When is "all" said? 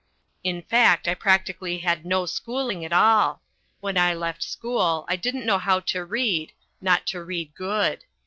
2.91-3.43